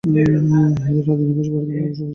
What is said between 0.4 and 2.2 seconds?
নিবাস ভারতের মণিপুর রাজ্যে।